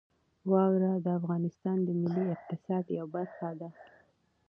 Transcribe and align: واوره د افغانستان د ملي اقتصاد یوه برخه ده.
واوره 0.51 0.91
د 1.05 1.07
افغانستان 1.19 1.77
د 1.83 1.89
ملي 2.01 2.25
اقتصاد 2.35 2.85
یوه 2.97 3.09
برخه 3.15 3.49
ده. 3.59 3.69